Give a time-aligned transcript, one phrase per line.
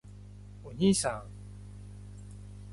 [0.63, 1.29] おにいさん！！！